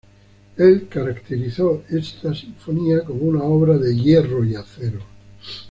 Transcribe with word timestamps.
Él 0.57 0.87
caracterizó 0.89 1.83
esta 1.91 2.33
sinfonía 2.33 3.03
como 3.03 3.21
una 3.21 3.43
obra 3.43 3.77
de 3.77 3.95
"hierro 3.95 4.43
y 4.43 4.55
acero". 4.55 5.01